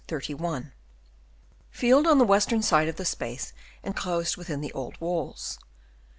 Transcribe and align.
..31 0.07 0.71
Field 1.69 2.07
on 2.07 2.17
the 2.17 2.23
western 2.25 2.63
side 2.63 2.87
of 2.87 2.95
the 2.95 3.05
space 3.05 3.53
enclosed 3.83 4.35
within 4.35 4.59
the 4.59 4.73
old 4.73 4.99
walls. 4.99 5.59